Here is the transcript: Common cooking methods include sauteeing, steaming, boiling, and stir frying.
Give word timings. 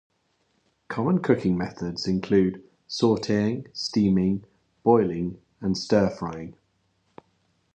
Common 0.87 1.19
cooking 1.19 1.55
methods 1.55 2.07
include 2.07 2.63
sauteeing, 2.89 3.67
steaming, 3.71 4.43
boiling, 4.81 5.39
and 5.59 5.77
stir 5.77 6.09
frying. 6.09 6.55